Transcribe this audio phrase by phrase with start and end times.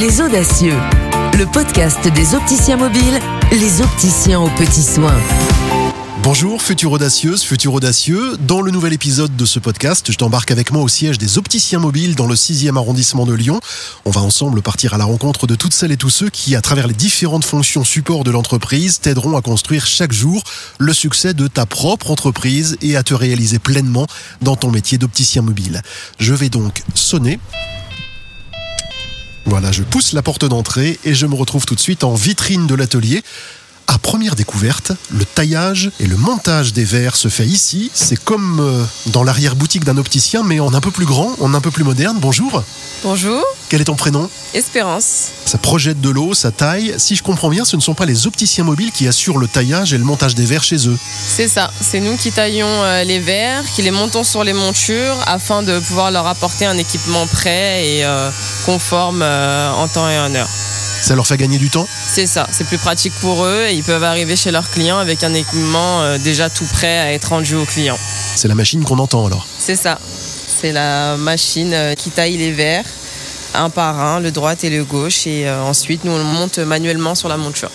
[0.00, 0.78] Les Audacieux,
[1.38, 3.20] le podcast des opticiens mobiles,
[3.52, 5.20] les opticiens aux petits soins.
[6.22, 8.38] Bonjour, futur audacieuse, futur audacieux.
[8.38, 11.80] Dans le nouvel épisode de ce podcast, je t'embarque avec moi au siège des opticiens
[11.80, 13.60] mobiles dans le 6e arrondissement de Lyon.
[14.06, 16.62] On va ensemble partir à la rencontre de toutes celles et tous ceux qui, à
[16.62, 20.42] travers les différentes fonctions support de l'entreprise, t'aideront à construire chaque jour
[20.78, 24.06] le succès de ta propre entreprise et à te réaliser pleinement
[24.40, 25.82] dans ton métier d'opticien mobile.
[26.18, 27.38] Je vais donc sonner.
[29.46, 32.66] Voilà, je pousse la porte d'entrée et je me retrouve tout de suite en vitrine
[32.66, 33.22] de l'atelier.
[33.86, 37.90] À première découverte, le taillage et le montage des verres se fait ici.
[37.92, 41.60] C'est comme euh, dans l'arrière-boutique d'un opticien, mais en un peu plus grand, en un
[41.60, 42.18] peu plus moderne.
[42.20, 42.62] Bonjour.
[43.02, 44.30] Bonjour, Quel est ton prénom?
[44.54, 45.30] Espérance.
[45.44, 46.94] Ça projette de l'eau, ça taille.
[46.98, 49.92] Si je comprends bien, ce ne sont pas les opticiens mobiles qui assurent le taillage
[49.92, 50.96] et le montage des verres chez eux.
[51.26, 55.16] C'est ça, c'est nous qui taillons euh, les verres, qui les montons sur les montures
[55.26, 58.30] afin de pouvoir leur apporter un équipement prêt et euh,
[58.64, 60.48] conforme euh, en temps et en heure.
[60.48, 63.82] Ça leur fait gagner du temps C'est ça, c'est plus pratique pour eux et ils
[63.82, 67.54] peuvent arriver chez leurs clients avec un équipement euh, déjà tout prêt à être rendu
[67.56, 67.98] aux clients.
[68.36, 69.46] C'est la machine qu'on entend alors.
[69.58, 69.98] C'est ça,
[70.60, 72.84] c'est la machine euh, qui taille les verres
[73.52, 77.16] un par un, le droit et le gauche et ensuite nous on le monte manuellement
[77.16, 77.70] sur la monture.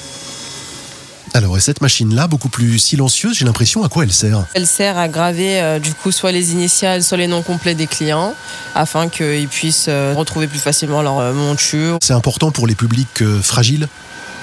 [1.36, 4.98] Alors, et cette machine-là, beaucoup plus silencieuse, j'ai l'impression, à quoi elle sert Elle sert
[4.98, 8.34] à graver euh, du coup soit les initiales, soit les noms complets des clients,
[8.74, 11.98] afin qu'ils puissent euh, retrouver plus facilement leur euh, monture.
[12.02, 13.90] C'est important pour les publics fragiles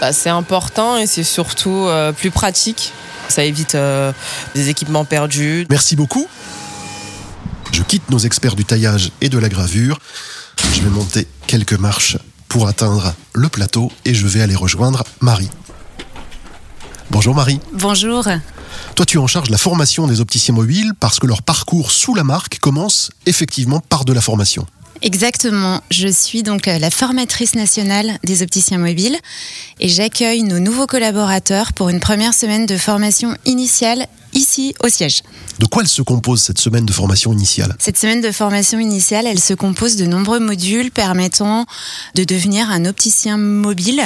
[0.03, 2.93] Bah, c'est important et c'est surtout plus pratique.
[3.31, 3.75] Ça évite
[4.55, 5.67] des équipements perdus.
[5.71, 6.29] Merci beaucoup.
[7.73, 9.99] Je quitte nos experts du taillage et de la gravure.
[10.75, 15.49] Je vais monter quelques marches pour atteindre le plateau et je vais aller rejoindre Marie.
[17.13, 17.61] Bonjour Marie.
[17.75, 18.27] Bonjour.
[18.95, 21.91] Toi, tu es en charge de la formation des opticiens mobiles parce que leur parcours
[21.91, 24.67] sous la marque commence effectivement par de la formation.
[25.03, 25.83] Exactement.
[25.91, 29.19] Je suis donc euh, la formatrice nationale des opticiens mobiles
[29.79, 35.21] et j'accueille nos nouveaux collaborateurs pour une première semaine de formation initiale ici au siège.
[35.59, 37.77] De quoi elle se compose cette semaine de formation initiale?
[37.79, 41.67] Cette semaine de formation initiale, elle se compose de nombreux modules permettant
[42.15, 44.03] de devenir un opticien mobile.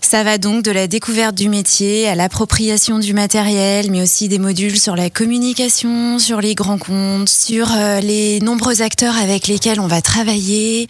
[0.00, 4.38] Ça va donc de la découverte du métier à l'appropriation du matériel, mais aussi des
[4.38, 9.80] modules sur la communication, sur les grands comptes, sur euh, les nombreux acteurs avec lesquels
[9.80, 10.88] on va travailler,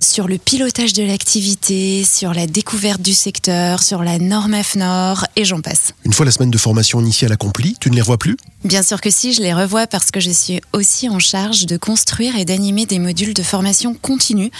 [0.00, 5.44] sur le pilotage de l'activité, sur la découverte du secteur, sur la norme AFNOR, et
[5.44, 5.92] j'en passe.
[6.04, 8.36] Une fois la semaine de formation initiale accomplie, tu ne les revois plus?
[8.64, 11.76] Bien sûr que si, je les revois parce que je suis aussi en charge de
[11.76, 14.50] construire et d'animer des modules de formation continue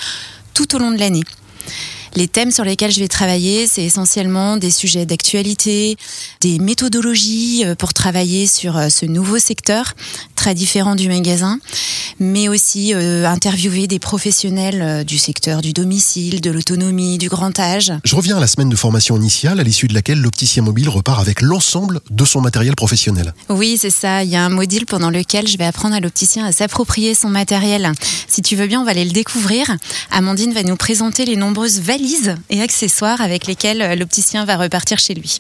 [0.55, 1.25] tout au long de l'année.
[2.17, 5.99] Les thèmes sur lesquels je vais travailler, c'est essentiellement des sujets d'actualité,
[6.41, 9.93] des méthodologies euh, pour travailler sur euh, ce nouveau secteur
[10.35, 11.59] très différent du magasin,
[12.19, 17.93] mais aussi euh, interviewer des professionnels du secteur du domicile, de l'autonomie, du grand âge.
[18.03, 21.21] Je reviens à la semaine de formation initiale à l'issue de laquelle l'opticien mobile repart
[21.21, 23.35] avec l'ensemble de son matériel professionnel.
[23.51, 24.25] Oui, c'est ça.
[24.25, 27.29] Il y a un module pendant lequel je vais apprendre à l'opticien à s'approprier son
[27.29, 27.93] matériel.
[28.27, 29.77] Si tu veux bien, on va aller le découvrir.
[30.11, 32.06] Amandine va nous présenter les nombreuses valises
[32.51, 35.39] et accessoires avec lesquels euh, l'opticien va repartir chez lui.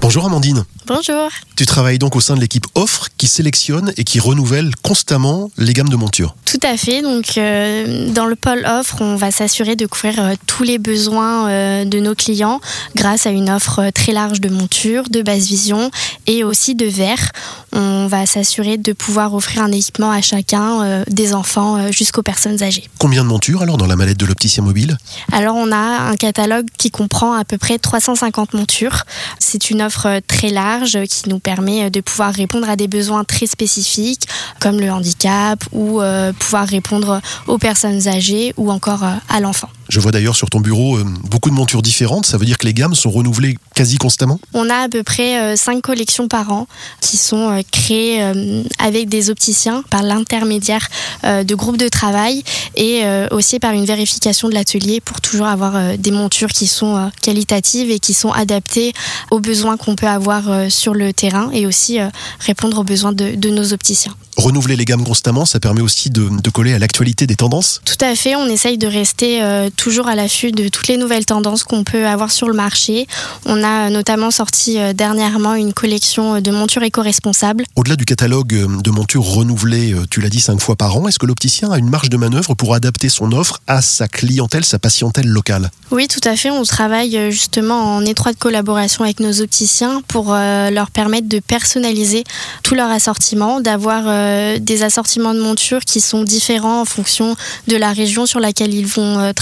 [0.00, 0.64] Bonjour Amandine.
[0.86, 1.30] Bonjour.
[1.56, 5.72] Tu travailles donc au sein de l'équipe Offre qui sélectionne et qui renouvelle constamment les
[5.72, 6.36] gammes de montures.
[6.44, 7.02] Tout à fait.
[7.02, 11.48] Donc, euh, dans le pôle offre, on va s'assurer de couvrir euh, tous les besoins
[11.48, 12.60] euh, de nos clients
[12.94, 15.90] grâce à une offre très large de montures, de basse vision
[16.28, 17.32] et aussi de verres.
[17.72, 22.88] On va s'assurer de pouvoir offrir un équipement à chacun, des enfants jusqu'aux personnes âgées.
[22.98, 24.96] Combien de montures alors dans la mallette de l'opticien mobile?
[25.32, 29.02] Alors, on a un catalogue qui comprend à peu près 350 montures.
[29.38, 29.95] C'est une offre
[30.26, 34.26] très large qui nous permet euh, de pouvoir répondre à des besoins très spécifiques
[34.60, 39.68] comme le handicap ou euh, pouvoir répondre aux personnes âgées ou encore euh, à l'enfant.
[39.88, 42.66] Je vois d'ailleurs sur ton bureau euh, beaucoup de montures différentes, ça veut dire que
[42.66, 44.40] les gammes sont renouvelées quasi constamment?
[44.54, 46.66] On a à peu près 5 collections par an
[47.00, 50.88] qui sont euh, créées euh, avec des opticiens par l'intermédiaire
[51.24, 52.42] euh, de groupes de travail
[52.74, 56.66] et euh, aussi par une vérification de l'atelier pour toujours avoir euh, des montures qui
[56.66, 58.92] sont euh, qualitatives et qui sont adaptées
[59.30, 62.08] aux besoins qu'on peut avoir euh, sur le terrain et aussi euh,
[62.40, 64.14] répondre aux besoins de, de nos opticiens.
[64.36, 67.80] Renouveler les gammes constamment, ça permet aussi de, de coller à l'actualité des tendances?
[67.86, 71.26] Tout à fait, on essaye de rester euh, toujours à l'affût de toutes les nouvelles
[71.26, 73.06] tendances qu'on peut avoir sur le marché.
[73.44, 77.64] On a notamment sorti dernièrement une collection de montures éco-responsables.
[77.76, 81.26] Au-delà du catalogue de montures renouvelées, tu l'as dit cinq fois par an, est-ce que
[81.26, 85.28] l'opticien a une marge de manœuvre pour adapter son offre à sa clientèle, sa patientèle
[85.28, 85.70] locale?
[85.90, 86.50] Oui, tout à fait.
[86.50, 92.24] On travaille justement en étroite collaboration avec nos opticiens pour leur permettre de personnaliser
[92.62, 97.36] tout leur assortiment, d'avoir des assortiments de montures qui sont différents en fonction
[97.68, 99.32] de la région sur laquelle ils vont euh,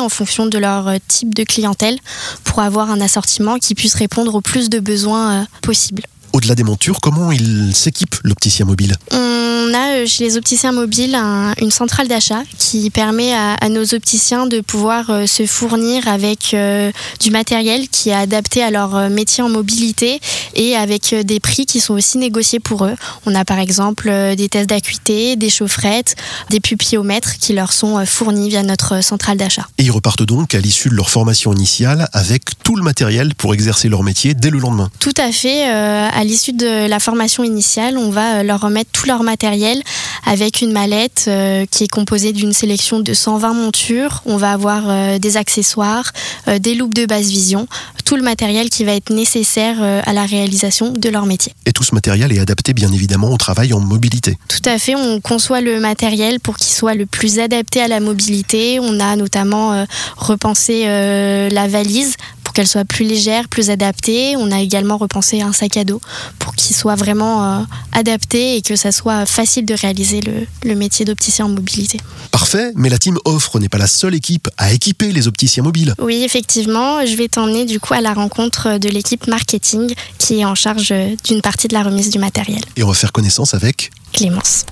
[0.00, 1.98] en fonction de leur euh, type de clientèle,
[2.44, 6.02] pour avoir un assortiment qui puisse répondre au plus de besoins euh, possibles.
[6.36, 8.94] Au-delà des montures, comment il s'équipe l'opticien mobile?
[9.10, 11.16] On a euh, chez les opticiens mobiles
[11.60, 16.92] une centrale d'achat qui permet à, nos opticiens de pouvoir euh, se fournir avec euh,
[17.20, 20.20] du matériel qui est adapté à leur métier en mobilité
[20.54, 22.94] et avec des prix qui sont aussi négociés pour eux.
[23.24, 26.16] On a par exemple des tests d'acuité, des chaufferettes,
[26.50, 29.66] des pupiomètres qui leur sont fournis via notre centrale d'achat.
[29.78, 33.54] Et ils repartent donc à l'issue de leur formation initiale avec tout le matériel pour
[33.54, 34.90] exercer leur métier dès le lendemain.
[34.98, 35.64] Tout à fait.
[35.64, 39.82] À l'issue de la formation initiale, on va leur remettre tout leur matériel
[40.26, 44.22] avec une mallette euh, qui est composée d'une sélection de 120 montures.
[44.26, 46.12] On va avoir euh, des accessoires,
[46.48, 47.68] euh, des loupes de basse vision,
[48.04, 51.52] tout le matériel qui va être nécessaire à la réalisation de leur métier.
[51.64, 54.36] Et tout ce matériel est adapté bien évidemment au travail en mobilité.
[54.48, 57.98] Tout à fait, on conçoit le matériel pour qu'il soit le plus adapté à la
[57.98, 58.78] mobilité.
[58.80, 59.84] On a notamment
[60.16, 62.14] repensé la valise
[62.56, 64.34] qu'elle soit plus légère, plus adaptée.
[64.38, 66.00] On a également repensé un sac à dos
[66.38, 67.62] pour qu'il soit vraiment euh,
[67.92, 72.00] adapté et que ça soit facile de réaliser le, métier d'opticien en mobilité.
[72.30, 75.94] Parfait, mais la team Offre n'est pas la seule équipe à équiper les opticiens mobiles.
[75.98, 80.44] Oui, effectivement, je vais t'emmener du coup à la rencontre de l'équipe marketing qui est
[80.46, 80.94] en charge
[81.24, 82.62] d'une partie de la remise du matériel.
[82.76, 84.64] Et on va faire connaissance avec Clémence.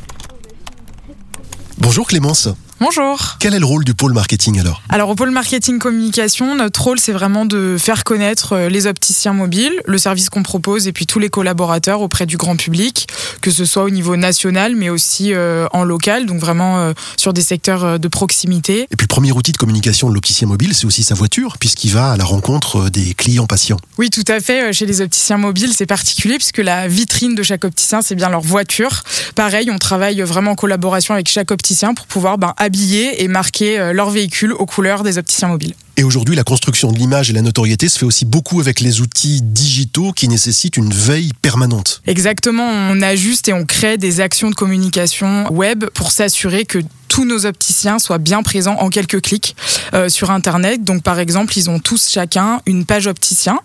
[1.77, 2.49] Bonjour Clémence.
[2.85, 3.37] Bonjour.
[3.39, 4.83] Quel est le rôle du pôle marketing alors?
[4.91, 9.33] Alors au pôle marketing communication, notre rôle c'est vraiment de faire connaître euh, les opticiens
[9.33, 13.09] mobiles, le service qu'on propose et puis tous les collaborateurs auprès du grand public,
[13.41, 17.33] que ce soit au niveau national mais aussi euh, en local, donc vraiment euh, sur
[17.33, 18.87] des secteurs de proximité.
[18.91, 22.11] Et puis premier outil de communication de l'opticien mobile, c'est aussi sa voiture puisqu'il va
[22.11, 23.79] à la rencontre des clients patients.
[23.97, 24.75] Oui, tout à fait.
[24.75, 28.43] Chez les opticiens mobiles, c'est particulier puisque la vitrine de chaque opticien, c'est bien leur
[28.43, 29.05] voiture.
[29.35, 33.79] Pareil, on travaille vraiment en collaboration avec chaque opticien pour pouvoir ben, habiller et marquer
[33.79, 35.75] euh, leur véhicule aux couleurs des opticiens mobiles.
[35.97, 39.01] Et aujourd'hui, la construction de l'image et la notoriété se fait aussi beaucoup avec les
[39.01, 42.03] outils digitaux qui nécessitent une veille permanente.
[42.07, 46.81] Exactement, on ajuste et on crée des actions de communication web pour s'assurer que
[47.15, 49.55] tous nos opticiens soient bien présents en quelques clics
[49.95, 50.83] euh, sur Internet.
[50.83, 53.61] Donc, par exemple, ils ont tous chacun une page opticien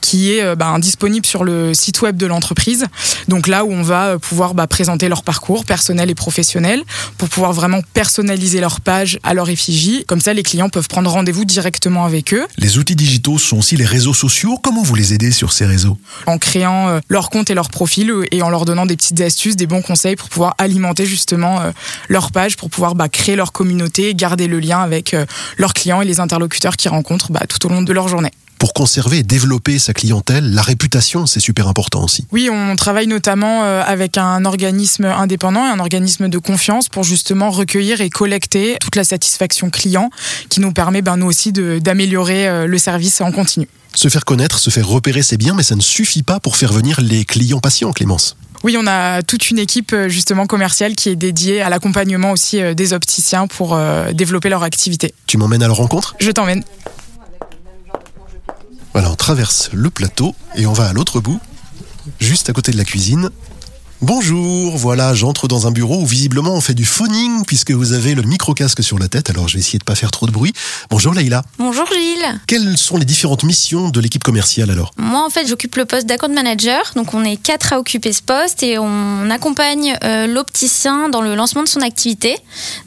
[0.00, 2.86] qui est euh, bah, disponible sur le site web de l'entreprise.
[3.28, 6.82] Donc là où on va euh, pouvoir bah, présenter leur parcours personnel et professionnel
[7.18, 10.04] pour pouvoir vraiment personnaliser leur page à leur effigie.
[10.06, 12.46] Comme ça, les clients peuvent prendre rendez-vous directement avec eux.
[12.56, 14.58] Les outils digitaux sont aussi les réseaux sociaux.
[14.62, 15.98] Comment vous les aidez sur ces réseaux?
[16.24, 19.66] En créant leur compte et leur profil et en leur donnant des petites astuces, des
[19.66, 21.60] bons conseils pour pouvoir alimenter justement
[22.08, 25.26] leur page, pour pouvoir bah, créer leur communauté, garder le lien avec euh,
[25.58, 28.30] leurs clients et les interlocuteurs qu'ils rencontrent bah, tout au long de leur journée
[28.64, 32.26] pour conserver et développer sa clientèle, la réputation, c'est super important aussi.
[32.32, 37.04] Oui, on travaille notamment euh, avec un organisme indépendant et un organisme de confiance pour
[37.04, 40.08] justement recueillir et collecter toute la satisfaction client
[40.48, 43.68] qui nous permet ben, nous aussi d'améliorer euh, le service en continu.
[43.94, 46.72] Se faire connaître, se faire repérer, c'est bien, mais ça ne suffit pas pour faire
[46.72, 48.34] venir les clients patients, Clémence.
[48.64, 52.62] Oui, on a toute une équipe euh, justement commerciale qui est dédiée à l'accompagnement aussi
[52.62, 55.14] euh, des opticiens pour euh, développer leur activité.
[55.26, 56.16] Tu m'emmènes à leur rencontre?
[56.18, 56.64] Je t'emmène.
[58.94, 61.40] Voilà, on traverse le plateau et on va à l'autre bout,
[62.20, 63.28] juste à côté de la cuisine.
[64.06, 68.14] Bonjour, voilà, j'entre dans un bureau où visiblement on fait du phoning puisque vous avez
[68.14, 70.52] le micro-casque sur la tête, alors je vais essayer de pas faire trop de bruit.
[70.90, 71.42] Bonjour Leïla.
[71.56, 72.40] Bonjour Gilles.
[72.46, 76.04] Quelles sont les différentes missions de l'équipe commerciale alors Moi en fait j'occupe le poste
[76.04, 81.08] d'account manager, donc on est quatre à occuper ce poste et on accompagne euh, l'opticien
[81.08, 82.36] dans le lancement de son activité.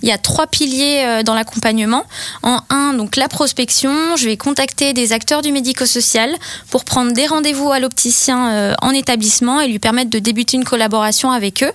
[0.04, 2.06] Il y a trois piliers euh, dans l'accompagnement.
[2.44, 6.30] En un, donc la prospection, je vais contacter des acteurs du médico-social
[6.70, 10.64] pour prendre des rendez-vous à l'opticien euh, en établissement et lui permettre de débuter une
[10.64, 11.72] collaboration avec eux.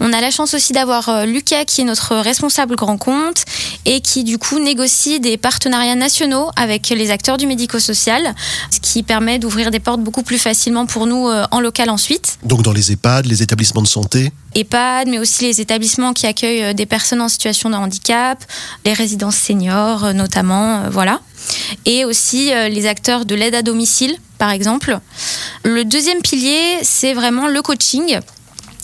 [0.00, 3.44] On a la chance aussi d'avoir euh, Lucas qui est notre responsable grand compte
[3.86, 8.34] et qui du coup négocie des partenariats nationaux avec les acteurs du médico-social,
[8.70, 12.38] ce qui permet d'ouvrir des portes beaucoup plus facilement pour nous euh, en local ensuite.
[12.44, 14.32] Donc dans les EHPAD, les établissements de santé?
[14.54, 18.44] EHPAD, mais aussi les établissements qui accueillent euh, des personnes en situation de handicap,
[18.84, 21.20] les résidences seniors notamment, voilà.
[21.84, 24.98] Et aussi les acteurs de l'aide à domicile, par exemple.
[25.62, 28.18] Le deuxième pilier, c'est vraiment le coaching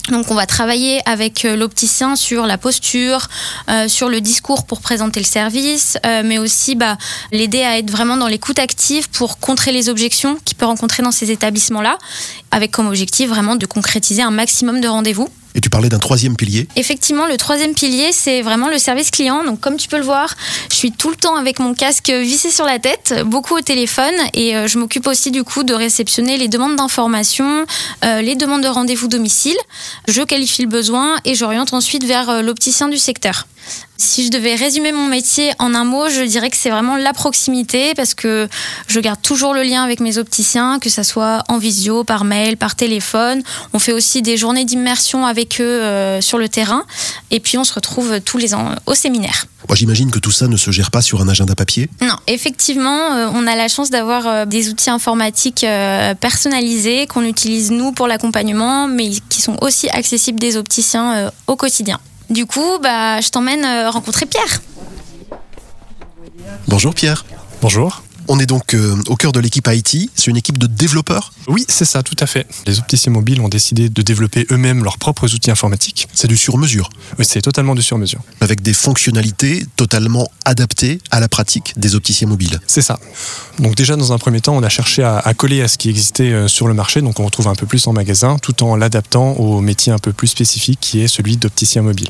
[0.09, 3.27] Donc on va travailler avec euh, l'opticien sur la posture,
[3.69, 6.97] euh, sur le discours pour présenter le service, euh, mais aussi bah,
[7.31, 11.11] l'aider à être vraiment dans l'écoute active pour contrer les objections qu'il peut rencontrer dans
[11.11, 11.97] ces établissements-là,
[12.49, 15.29] avec comme objectif vraiment de concrétiser un maximum de rendez-vous.
[15.53, 16.67] Et tu parlais d'un troisième pilier.
[16.75, 19.43] Effectivement, le troisième pilier, c'est vraiment le service client.
[19.43, 20.33] Donc, comme tu peux le voir,
[20.69, 24.13] je suis tout le temps avec mon casque vissé sur la tête, beaucoup au téléphone,
[24.33, 27.65] et euh, je m'occupe aussi du coup de réceptionner les demandes d'information,
[28.05, 29.57] euh, les demandes de rendez-vous domicile.
[30.07, 33.47] Je qualifie le besoin et j'oriente ensuite vers euh, l'opticien du secteur.
[33.97, 37.13] Si je devais résumer mon métier en un mot, je dirais que c'est vraiment la
[37.13, 38.47] proximité parce que
[38.87, 42.57] je garde toujours le lien avec mes opticiens, que ça soit en visio, par mail,
[42.57, 43.43] par téléphone.
[43.73, 46.83] On fait aussi des journées d'immersion avec eux euh, sur le terrain
[47.29, 49.45] et puis on se retrouve tous les ans au séminaire.
[49.67, 51.89] Moi, j'imagine que tout ça ne se gère pas sur un agenda papier?
[52.01, 57.23] Non, effectivement, euh, on a la chance d'avoir euh, des outils informatiques euh, personnalisés qu'on
[57.23, 61.99] utilise nous pour l'accompagnement, mais qui sont aussi accessibles des opticiens euh, au quotidien.
[62.31, 64.61] Du coup, bah, je t'emmène euh, rencontrer Pierre.
[66.65, 67.25] Bonjour Pierre.
[67.61, 68.03] Bonjour.
[68.33, 70.09] On est donc euh, au cœur de l'équipe IT.
[70.15, 71.33] C'est une équipe de développeurs.
[71.49, 72.47] Oui, c'est ça, tout à fait.
[72.65, 76.07] Les opticiens mobiles ont décidé de développer eux-mêmes leurs propres outils informatiques.
[76.13, 78.21] C'est du sur-mesure, Oui, c'est totalement du sur-mesure.
[78.39, 82.61] avec des fonctionnalités totalement adaptées à la pratique des opticiens mobiles.
[82.67, 83.01] C'est ça.
[83.59, 85.89] Donc déjà, dans un premier temps, on a cherché à, à coller à ce qui
[85.89, 88.77] existait euh, sur le marché, donc on retrouve un peu plus en magasin, tout en
[88.77, 92.07] l'adaptant au métier un peu plus spécifique qui est celui d'opticien mobile.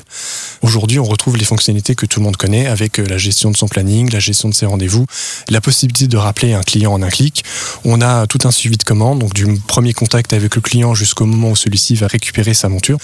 [0.62, 3.58] Aujourd'hui, on retrouve les fonctionnalités que tout le monde connaît avec euh, la gestion de
[3.58, 5.08] son planning, la gestion de ses rendez-vous,
[5.50, 7.44] la possibilité de rappeler un client en un clic.
[7.84, 11.26] On a tout un suivi de commande, donc du premier contact avec le client jusqu'au
[11.26, 13.00] moment où celui-ci va récupérer sa monture.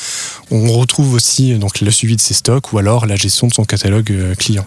[0.52, 3.66] On retrouve aussi donc le suivi de ses stocks ou alors la gestion de son
[3.66, 4.66] catalogue euh, client.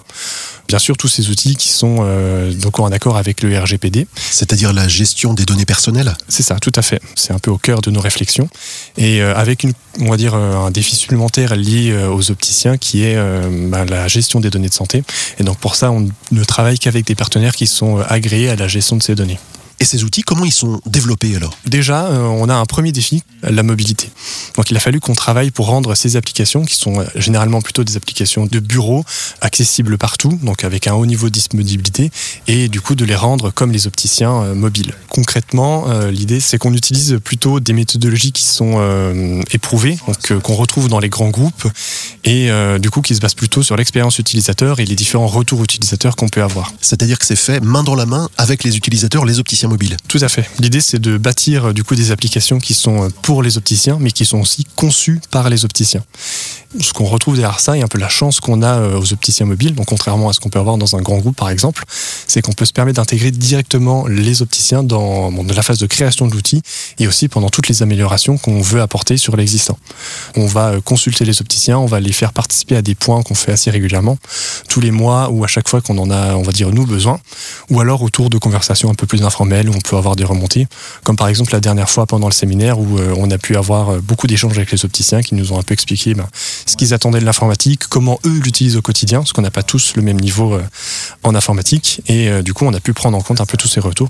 [0.66, 4.06] Bien sûr, tous ces outils qui sont euh, donc en accord avec le RGPD.
[4.16, 6.16] C'est-à-dire la gestion des données personnelles?
[6.28, 7.00] C'est ça, tout à fait.
[7.16, 8.48] C'est un peu au cœur de nos réflexions.
[8.96, 13.16] Et euh, avec une, on va dire, un défi supplémentaire lié aux opticiens qui est
[13.16, 15.02] euh, bah, la gestion des données de santé.
[15.38, 18.56] Et donc pour ça, on ne travaille qu'avec des partenaires qui sont euh, agréés à
[18.56, 19.38] la gestion de ces données.
[19.80, 23.22] Et ces outils, comment ils sont développés alors Déjà, euh, on a un premier défi,
[23.42, 24.10] la mobilité.
[24.56, 27.84] Donc il a fallu qu'on travaille pour rendre ces applications, qui sont euh, généralement plutôt
[27.84, 29.04] des applications de bureau,
[29.40, 32.10] accessibles partout, donc avec un haut niveau de disponibilité,
[32.46, 34.92] et du coup de les rendre comme les opticiens euh, mobiles.
[35.08, 38.60] Concrètement, euh, l'idée c'est qu'on utilise plutôt des méthodologies qui sont
[39.52, 41.66] éprouvées, donc qu'on retrouve dans les grands groupes,
[42.24, 46.16] et du coup qui se basent plutôt sur l'expérience utilisateur et les différents retours utilisateurs
[46.16, 46.72] qu'on peut avoir.
[46.80, 49.96] C'est-à-dire que c'est fait main dans la main avec les utilisateurs, les opticiens mobiles.
[50.08, 50.48] Tout à fait.
[50.58, 53.96] L'idée, c'est de bâtir euh, du coup des applications qui sont euh, pour les opticiens,
[53.98, 56.04] mais qui sont aussi conçues par les opticiens.
[56.80, 59.46] Ce qu'on retrouve derrière ça, et un peu la chance qu'on a euh, aux opticiens
[59.46, 61.84] mobiles, donc contrairement à ce qu'on peut avoir dans un grand groupe par exemple,
[62.26, 65.86] c'est qu'on peut se permettre d'intégrer directement les opticiens dans, bon, dans la phase de
[65.86, 66.62] création de l'outil
[66.98, 69.78] et aussi pendant toutes les améliorations qu'on veut apporter sur l'existant.
[70.36, 73.52] On va consulter les opticiens, on va les faire participer à des points qu'on fait
[73.52, 74.18] assez régulièrement,
[74.68, 77.20] tous les mois ou à chaque fois qu'on en a, on va dire, nous besoin,
[77.70, 80.66] ou alors autour de conversations un peu plus informelles où on peut avoir des remontées,
[81.04, 83.90] comme par exemple la dernière fois pendant le séminaire où euh, on a pu avoir
[83.90, 86.26] euh, beaucoup d'échanges avec les opticiens qui nous ont un peu expliqué ben,
[86.66, 89.94] ce qu'ils attendaient de l'informatique, comment eux l'utilisent au quotidien, parce qu'on n'a pas tous
[89.96, 90.62] le même niveau euh,
[91.22, 93.80] en informatique, et du coup on a pu prendre en compte un peu tous ces
[93.80, 94.08] retours.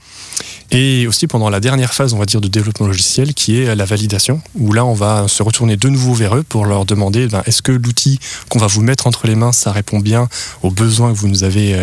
[0.71, 3.85] Et aussi pendant la dernière phase, on va dire, de développement logiciel, qui est la
[3.85, 7.43] validation, où là on va se retourner de nouveau vers eux pour leur demander ben,
[7.47, 10.29] est-ce que l'outil qu'on va vous mettre entre les mains, ça répond bien
[10.63, 11.77] aux besoins que vous nous avez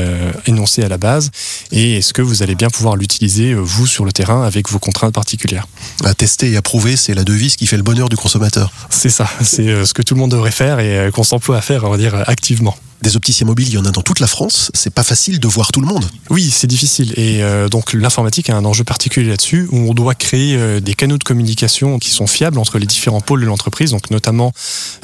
[0.45, 1.31] énoncés à la base,
[1.71, 5.13] et est-ce que vous allez bien pouvoir l'utiliser, vous, sur le terrain, avec vos contraintes
[5.13, 5.67] particulières.
[6.03, 8.71] À tester et approuver, c'est la devise qui fait le bonheur du consommateur.
[8.89, 11.57] C'est ça, c'est euh, ce que tout le monde devrait faire et euh, qu'on s'emploie
[11.57, 12.75] à faire, on va dire, euh, activement.
[13.01, 14.71] Des opticiens mobiles, il y en a dans toute la France.
[14.73, 16.09] C'est pas facile de voir tout le monde.
[16.31, 17.13] Oui, c'est difficile.
[17.15, 20.95] Et euh, donc l'informatique a un enjeu particulier là-dessus, où on doit créer euh, des
[20.95, 24.51] canaux de communication qui sont fiables entre les différents pôles de l'entreprise, donc notamment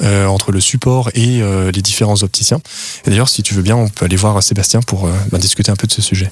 [0.01, 2.61] euh, entre le support et euh, les différents opticiens.
[3.05, 5.71] Et d'ailleurs, si tu veux bien, on peut aller voir Sébastien pour euh, bah, discuter
[5.71, 6.31] un peu de ce sujet.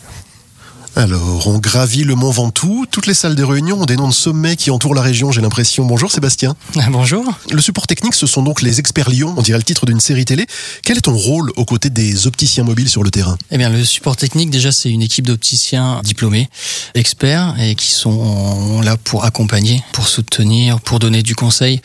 [0.97, 2.85] Alors, on gravit le Mont Ventoux.
[2.91, 5.39] Toutes les salles de réunion ont des noms de sommets qui entourent la région, j'ai
[5.41, 5.85] l'impression.
[5.85, 6.55] Bonjour Sébastien.
[6.89, 7.23] Bonjour.
[7.49, 10.25] Le support technique, ce sont donc les experts Lyon, on dirait le titre d'une série
[10.25, 10.45] télé.
[10.83, 13.37] Quel est ton rôle aux côtés des opticiens mobiles sur le terrain?
[13.51, 16.49] Eh bien, le support technique, déjà, c'est une équipe d'opticiens diplômés,
[16.93, 21.81] experts, et qui sont là pour accompagner, pour soutenir, pour donner du conseil,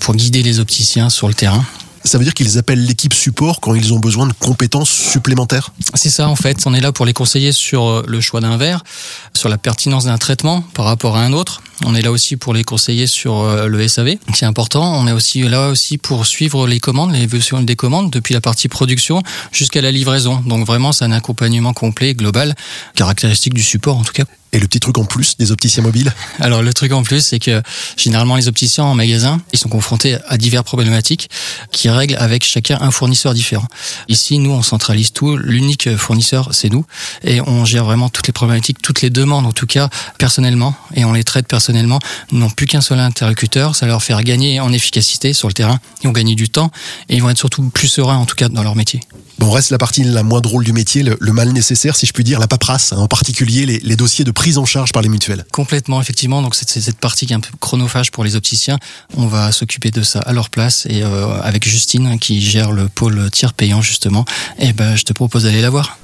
[0.00, 1.64] pour guider les opticiens sur le terrain.
[2.04, 6.10] Ça veut dire qu'ils appellent l'équipe support quand ils ont besoin de compétences supplémentaires C'est
[6.10, 6.66] ça, en fait.
[6.66, 8.82] On est là pour les conseiller sur euh, le choix d'un verre,
[9.34, 11.62] sur la pertinence d'un traitement par rapport à un autre.
[11.84, 14.94] On est là aussi pour les conseiller sur euh, le SAV, c'est important.
[14.98, 18.68] On est aussi là aussi pour suivre les commandes, l'évolution des commandes depuis la partie
[18.68, 20.42] production jusqu'à la livraison.
[20.46, 22.54] Donc vraiment, c'est un accompagnement complet, global,
[22.94, 24.24] caractéristique du support en tout cas.
[24.52, 27.38] Et le petit truc en plus des opticiens mobiles Alors le truc en plus, c'est
[27.38, 27.62] que
[27.96, 31.30] généralement les opticiens en magasin, ils sont confrontés à diverses problématiques
[31.70, 33.66] qui règlent avec chacun un fournisseur différent.
[34.08, 35.36] Ici, nous, on centralise tout.
[35.36, 36.84] L'unique fournisseur, c'est nous.
[37.22, 39.88] Et on gère vraiment toutes les problématiques, toutes les demandes, en tout cas,
[40.18, 40.74] personnellement.
[40.94, 41.98] Et on les traite personnellement.
[42.32, 43.76] Ils n'ont plus qu'un seul interlocuteur.
[43.76, 45.78] Ça leur fait gagner en efficacité sur le terrain.
[46.02, 46.70] Ils vont gagner du temps.
[47.08, 49.00] Et ils vont être surtout plus sereins, en tout cas, dans leur métier.
[49.40, 52.12] Bon, reste la partie la moins drôle du métier, le, le mal nécessaire, si je
[52.12, 55.02] puis dire, la paperasse, hein, en particulier les, les, dossiers de prise en charge par
[55.02, 55.44] les mutuelles.
[55.52, 56.40] Complètement, effectivement.
[56.40, 58.78] Donc c'est cette partie qui est un peu chronophage pour les opticiens.
[59.18, 62.88] On va s'occuper de ça à leur place et euh, avec Justine qui gère le
[62.88, 64.24] pôle tiers payant justement.
[64.58, 65.98] Et eh ben, je te propose d'aller la voir.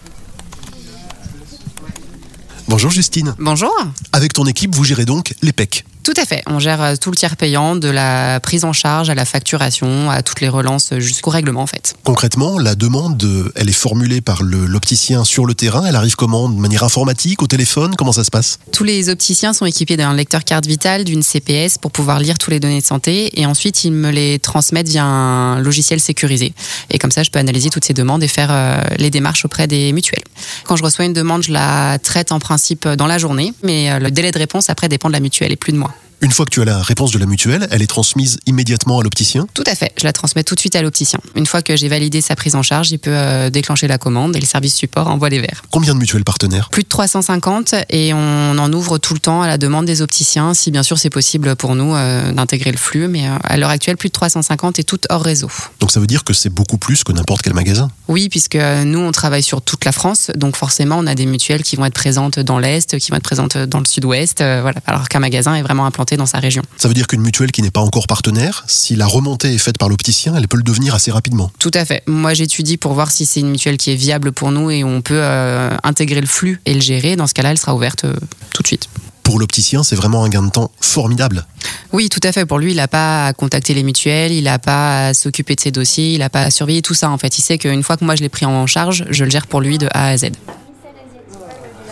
[2.69, 3.33] Bonjour Justine.
[3.39, 3.73] Bonjour.
[4.13, 5.85] Avec ton équipe, vous gérez donc les PEC.
[6.03, 6.43] Tout à fait.
[6.47, 10.09] On gère euh, tout le tiers payant, de la prise en charge à la facturation,
[10.09, 11.97] à toutes les relances jusqu'au règlement en fait.
[12.05, 15.85] Concrètement, la demande, elle est formulée par l'opticien sur le terrain.
[15.85, 16.49] Elle arrive comment?
[16.49, 17.95] De manière informatique, au téléphone?
[17.97, 18.61] Comment ça se passe?
[18.71, 22.51] Tous les opticiens sont équipés d'un lecteur carte vitale, d'une CPS pour pouvoir lire tous
[22.51, 26.53] les données de santé et ensuite ils me les transmettent via un logiciel sécurisé.
[26.91, 29.67] Et comme ça, je peux analyser toutes ces demandes et faire euh, les démarches auprès
[29.67, 30.25] des mutuelles.
[30.65, 32.56] Quand je reçois une demande, je la traite en principe
[32.97, 35.57] dans la journée, mais euh, le délai de réponse après dépend de la mutuelle et
[35.57, 35.93] plus de moi.
[36.23, 39.03] Une fois que tu as la réponse de la mutuelle, elle est transmise immédiatement à
[39.03, 41.19] l'opticien Tout à fait, je la transmets tout de suite à l'opticien.
[41.35, 44.35] Une fois que j'ai validé sa prise en charge, il peut euh, déclencher la commande
[44.35, 45.63] et le service support envoie les verres.
[45.71, 46.71] Combien de mutuelles partenaires?
[46.71, 50.55] Plus de 350 et on en ouvre tout le temps à la demande des opticiens,
[50.55, 53.71] si bien sûr c'est possible pour nous euh, d'intégrer le flux, mais euh, à l'heure
[53.71, 55.51] actuelle, plus de 350 et tout hors réseau.
[55.81, 57.91] Donc ça veut dire que c'est beaucoup plus que n'importe quel magasin?
[58.09, 61.63] Oui, puisque nous on travaille sur toute la France, donc forcément on a des mutuelles
[61.63, 65.09] qui vont être présentes dans l'Est, qui vont être présentes dans le Sud-Ouest, voilà, alors
[65.09, 66.63] qu'un magasin est vraiment implanté dans sa région.
[66.77, 69.79] Ça veut dire qu'une mutuelle qui n'est pas encore partenaire, si la remontée est faite
[69.79, 71.51] par l'opticien, elle peut le devenir assez rapidement.
[71.59, 72.05] Tout à fait.
[72.07, 75.03] Moi, j'étudie pour voir si c'est une mutuelle qui est viable pour nous et on
[75.03, 77.17] peut euh, intégrer le flux et le gérer.
[77.17, 78.15] Dans ce cas-là, elle sera ouverte euh,
[78.55, 78.89] tout de suite.
[79.23, 81.45] Pour l'opticien, c'est vraiment un gain de temps formidable.
[81.93, 82.47] Oui, tout à fait.
[82.47, 85.61] Pour lui, il n'a pas à contacter les mutuelles, il n'a pas à s'occuper de
[85.61, 87.11] ses dossiers, il n'a pas à surveiller tout ça.
[87.11, 89.31] En fait, il sait qu'une fois que moi je l'ai pris en charge, je le
[89.31, 90.27] gère pour lui de A à Z.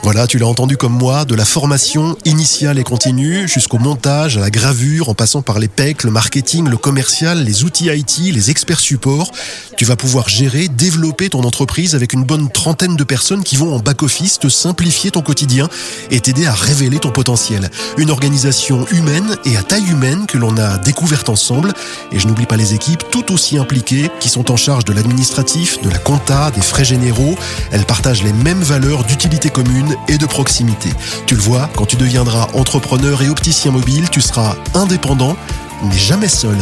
[0.05, 4.41] Voilà, tu l'as entendu comme moi, de la formation initiale et continue jusqu'au montage, à
[4.41, 8.51] la gravure, en passant par les PEC, le marketing, le commercial, les outils IT, les
[8.51, 9.31] experts support.
[9.79, 13.75] Tu vas pouvoir gérer, développer ton entreprise avec une bonne trentaine de personnes qui vont
[13.75, 15.71] en back-office te simplifier ton quotidien
[16.11, 17.71] et t'aider à révéler ton potentiel.
[17.97, 21.73] Une organisation humaine et à taille humaine que l'on a découverte ensemble.
[22.13, 25.81] Et je n'oublie pas les équipes tout aussi impliquées qui sont en charge de l'administratif,
[25.81, 27.39] de la compta, des frais généraux.
[27.73, 30.91] Elles partagent les mêmes valeurs d'utilité commune et de proximité.
[31.27, 35.37] Tu le vois, quand tu deviendras entrepreneur et opticien mobile, tu seras indépendant,
[35.83, 36.57] mais jamais seul.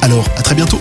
[0.00, 0.80] Alors, à très bientôt